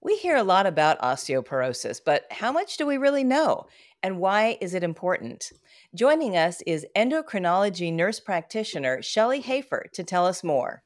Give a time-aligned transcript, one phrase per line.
[0.00, 3.66] We hear a lot about osteoporosis, but how much do we really know?
[4.00, 5.50] And why is it important?
[5.92, 10.84] Joining us is endocrinology nurse practitioner Shellie Hafer to tell us more.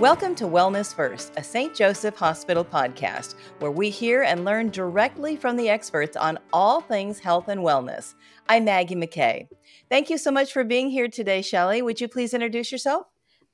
[0.00, 1.76] Welcome to Wellness First, a St.
[1.76, 7.20] Joseph Hospital podcast, where we hear and learn directly from the experts on all things
[7.20, 8.16] health and wellness.
[8.48, 9.46] I'm Maggie McKay.
[9.88, 11.84] Thank you so much for being here today, Shellie.
[11.84, 13.06] Would you please introduce yourself?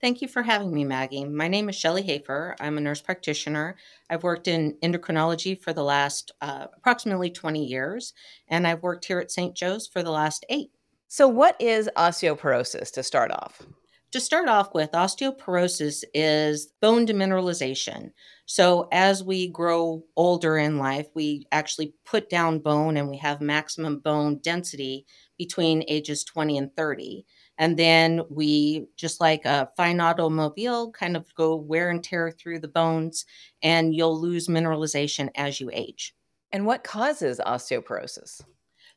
[0.05, 1.25] Thank you for having me, Maggie.
[1.25, 2.57] My name is Shellie Hafer.
[2.61, 3.75] I'm a nurse practitioner.
[4.11, 8.13] I've worked in endocrinology for the last uh, approximately 20 years,
[8.49, 9.57] and I've worked here at St.
[9.57, 10.73] Joe's for the last eight.
[11.09, 13.63] So, what is osteoporosis to start off?
[14.11, 18.11] To start off with, osteoporosis is bone demineralization.
[18.45, 23.41] So, as we grow older in life, we actually put down bone and we have
[23.41, 25.07] maximum bone density
[25.39, 27.25] between ages 20 and 30.
[27.59, 32.61] And then we, just like a fine automobile, kind of go wear and tear through
[32.61, 33.25] the bones,
[33.63, 36.15] and you'll lose mineralization as you age.
[36.53, 38.41] And what causes osteoporosis?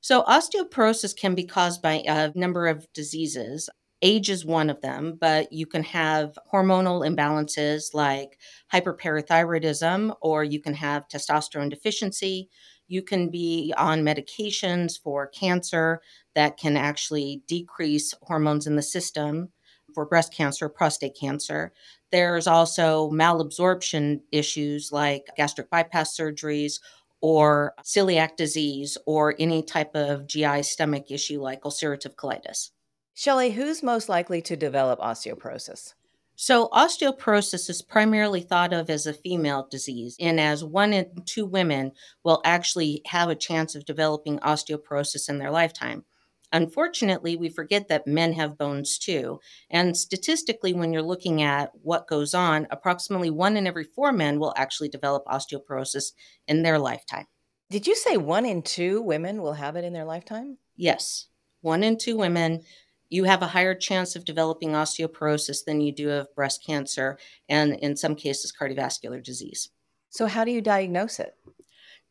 [0.02, 3.69] So, osteoporosis can be caused by a number of diseases.
[4.03, 8.38] Age is one of them, but you can have hormonal imbalances like
[8.71, 12.49] hyperparathyroidism, or you can have testosterone deficiency.
[12.88, 16.02] You can be on medications for cancer
[16.35, 19.49] that can actually decrease hormones in the system
[19.93, 21.73] for breast cancer, prostate cancer.
[22.11, 26.80] There's also malabsorption issues like gastric bypass surgeries
[27.21, 32.69] or celiac disease or any type of GI stomach issue like ulcerative colitis.
[33.15, 35.93] Shellie, who's most likely to develop osteoporosis?
[36.39, 41.47] So, osteoporosis is primarily thought of as a female disease, and as one in two
[41.47, 41.93] women
[42.23, 46.05] will actually have a chance of developing osteoporosis in their lifetime.
[46.53, 49.39] Unfortunately, we forget that men have bones too.
[49.71, 54.39] And statistically, when you're looking at what goes on, approximately one in every four men
[54.39, 56.11] will actually develop osteoporosis
[56.47, 57.25] in their lifetime.
[57.71, 60.59] Did you say one in two women will have it in their lifetime?
[60.75, 61.30] Yes,
[61.61, 62.61] one in two women
[63.09, 67.73] you have a higher chance of developing osteoporosis than you do of breast cancer and,
[67.75, 69.69] in some cases, cardiovascular disease.
[70.09, 71.35] So, how do you diagnose it?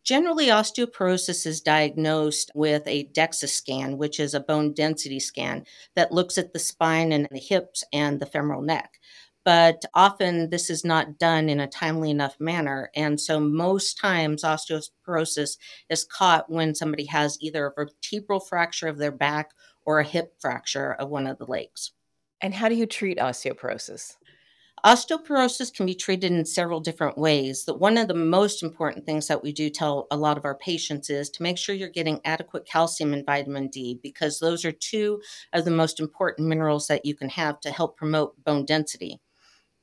[0.04, 5.64] Generally, osteoporosis is diagnosed with a DEXA scan, which is a bone density scan
[5.96, 9.00] that looks at the spine and the hips and the femoral neck.
[9.44, 12.90] But often this is not done in a timely enough manner.
[12.94, 15.56] And so, most times, osteoporosis
[15.90, 19.50] is caught when somebody has either a vertebral fracture of their back
[19.86, 21.92] or a hip fracture of one of the legs.
[22.40, 24.16] And how do you treat osteoporosis?
[24.84, 27.64] Osteoporosis can be treated in several different ways.
[27.64, 30.54] That one of the most important things that we do tell a lot of our
[30.54, 34.72] patients is to make sure you're getting adequate calcium and vitamin D because those are
[34.72, 35.20] two
[35.54, 39.18] of the most important minerals that you can have to help promote bone density.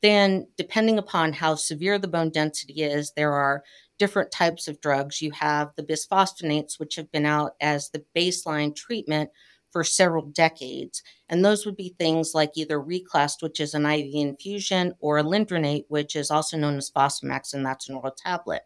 [0.01, 3.63] Then, depending upon how severe the bone density is, there are
[3.97, 5.21] different types of drugs.
[5.21, 9.31] You have the bisphosphonates, which have been out as the baseline treatment
[9.73, 11.03] for several decades.
[11.29, 15.85] And those would be things like either Reclast, which is an IV infusion, or Alendronate,
[15.89, 18.61] which is also known as Fosamax, and that's an oral tablet.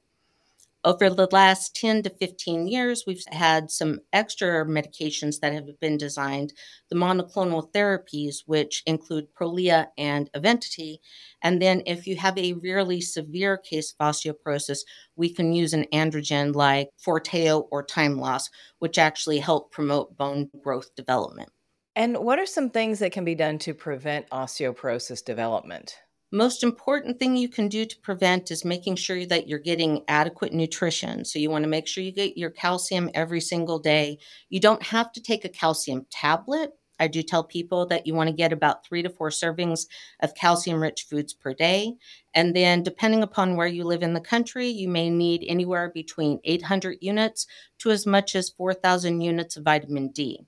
[0.88, 5.98] Over the last 10 to 15 years, we've had some extra medications that have been
[5.98, 6.54] designed,
[6.90, 11.02] the monoclonal therapies, which include Prolia and Evenity.
[11.42, 14.86] And then, if you have a really severe case of osteoporosis,
[15.18, 18.50] we can use an androgen like Forteo or Tymlos,
[18.80, 21.50] which actually help promote bone growth development.
[21.98, 25.98] And what are some things that can be done to prevent osteoporosis development?
[26.32, 30.54] Most important thing you can do to prevent is making sure that you're getting adequate
[30.54, 31.24] nutrition.
[31.24, 34.20] So you want to make sure you get your calcium every single day.
[34.50, 36.72] You don't have to take a calcium tablet.
[37.00, 39.86] I do tell people that you want to get about three to four servings
[40.22, 41.94] of calcium rich foods per day.
[42.34, 46.40] And then, depending upon where you live in the country, you may need anywhere between
[46.44, 47.48] 800 units
[47.80, 50.46] to as much as 4,000 units of vitamin D.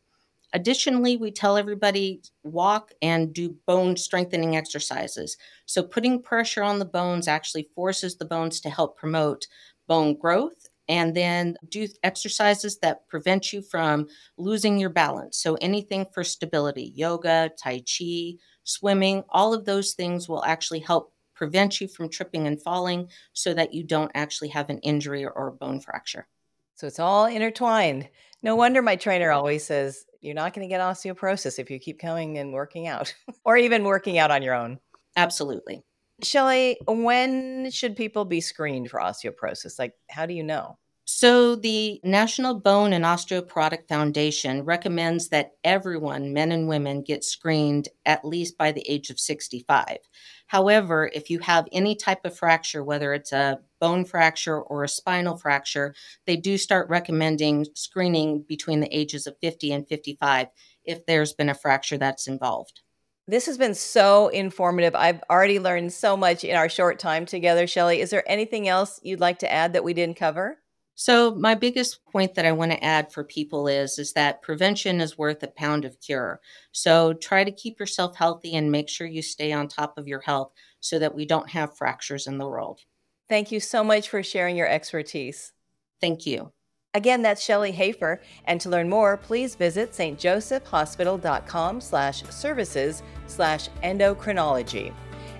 [0.53, 5.37] Additionally, we tell everybody walk and do bone strengthening exercises.
[5.65, 9.45] So, putting pressure on the bones actually forces the bones to help promote
[9.87, 14.07] bone growth and then do exercises that prevent you from
[14.37, 15.37] losing your balance.
[15.37, 21.13] So, anything for stability, yoga, Tai Chi, swimming, all of those things will actually help
[21.35, 25.47] prevent you from tripping and falling so that you don't actually have an injury or
[25.47, 26.27] a bone fracture.
[26.73, 28.09] So, it's all intertwined.
[28.41, 31.99] No wonder my trainer always says you're not going to get osteoporosis if you keep
[31.99, 33.13] coming and working out
[33.43, 34.79] or even working out on your own.
[35.15, 35.83] Absolutely.
[36.23, 39.79] Shellie, when should people be screened for osteoporosis?
[39.79, 40.77] Like, how do you know?
[41.11, 47.89] So, the National Bone and Osteoporotic Foundation recommends that everyone, men and women, get screened
[48.05, 49.97] at least by the age of 65.
[50.45, 54.87] However, if you have any type of fracture, whether it's a bone fracture or a
[54.87, 55.95] spinal fracture,
[56.27, 60.49] they do start recommending screening between the ages of 50 and 55
[60.85, 62.81] if there's been a fracture that's involved.
[63.27, 64.93] This has been so informative.
[64.93, 67.97] I've already learned so much in our short time together, Shellie.
[67.97, 70.59] Is there anything else you'd like to add that we didn't cover?
[70.99, 74.99] So my biggest point that I want to add for people is is that prevention
[74.99, 76.41] is worth a pound of cure.
[76.73, 80.19] So try to keep yourself healthy and make sure you stay on top of your
[80.19, 80.51] health
[80.81, 82.81] so that we don't have fractures in the world.
[83.29, 85.53] Thank you so much for sharing your expertise.
[86.01, 86.51] Thank you.
[86.93, 88.19] Again, that's Shellie Hafer.
[88.43, 94.93] And to learn more, please visit stjosephhospital.com slash services slash endocrinology.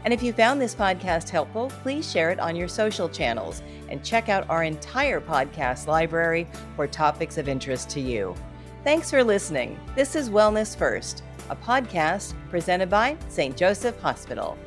[0.06, 4.04] And if you found this podcast helpful, please share it on your social channels and
[4.04, 8.36] check out our entire podcast library for topics of interest to you.
[8.84, 9.78] Thanks for listening.
[9.96, 13.58] This is Wellness First, a podcast presented by St.
[13.58, 14.58] Joseph Hospital.